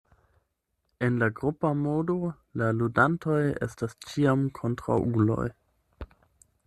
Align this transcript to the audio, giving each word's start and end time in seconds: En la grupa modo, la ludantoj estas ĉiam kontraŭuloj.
En 1.07 1.19
la 1.23 1.27
grupa 1.39 1.69
modo, 1.81 2.15
la 2.61 2.69
ludantoj 2.79 3.37
estas 3.67 3.95
ĉiam 4.09 4.49
kontraŭuloj. 4.63 5.49